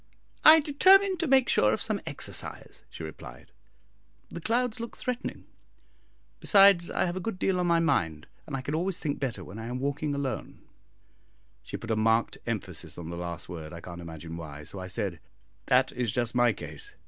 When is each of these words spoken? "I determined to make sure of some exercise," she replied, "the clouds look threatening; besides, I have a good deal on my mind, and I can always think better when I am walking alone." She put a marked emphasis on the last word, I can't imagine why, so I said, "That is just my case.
"I 0.43 0.59
determined 0.59 1.19
to 1.19 1.27
make 1.27 1.47
sure 1.47 1.73
of 1.73 1.79
some 1.79 2.01
exercise," 2.07 2.81
she 2.89 3.03
replied, 3.03 3.51
"the 4.29 4.41
clouds 4.41 4.79
look 4.79 4.97
threatening; 4.97 5.45
besides, 6.39 6.89
I 6.89 7.05
have 7.05 7.15
a 7.15 7.19
good 7.19 7.37
deal 7.37 7.59
on 7.59 7.67
my 7.67 7.79
mind, 7.79 8.25
and 8.47 8.57
I 8.57 8.61
can 8.61 8.73
always 8.73 8.97
think 8.97 9.19
better 9.19 9.43
when 9.43 9.59
I 9.59 9.67
am 9.67 9.77
walking 9.79 10.15
alone." 10.15 10.63
She 11.61 11.77
put 11.77 11.91
a 11.91 11.95
marked 11.95 12.39
emphasis 12.47 12.97
on 12.97 13.11
the 13.11 13.15
last 13.15 13.47
word, 13.47 13.73
I 13.73 13.79
can't 13.79 14.01
imagine 14.01 14.37
why, 14.37 14.63
so 14.63 14.79
I 14.79 14.87
said, 14.87 15.19
"That 15.67 15.91
is 15.91 16.11
just 16.11 16.33
my 16.33 16.51
case. 16.51 16.95